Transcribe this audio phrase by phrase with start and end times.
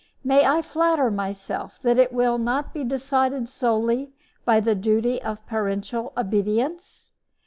[0.23, 4.13] May I flatter myself that it will not be decided solely
[4.45, 7.11] by the duty of parental obedience?